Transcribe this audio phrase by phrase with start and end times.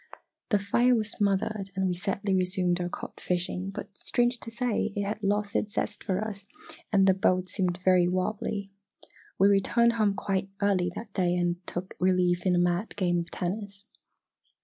[0.49, 4.91] The fire was smothered and we sadly resumed our cod fishing, but strange to say,
[4.95, 6.47] it had lost its zest for us
[6.91, 8.71] and the boat seemed very wobbly.
[9.37, 13.29] We returned home quite early that day and took relief in a mad game of
[13.29, 13.83] tennis.